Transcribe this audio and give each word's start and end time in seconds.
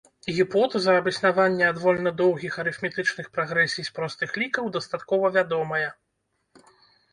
Гіпотэза 0.35 0.95
аб 1.01 1.09
існаванні 1.11 1.65
адвольна 1.71 2.13
доўгіх 2.21 2.57
арыфметычных 2.65 3.29
прагрэсій 3.37 3.87
з 3.91 3.95
простых 3.99 4.29
лікаў 4.45 4.75
дастаткова 4.79 5.25
вядомая. 5.39 5.87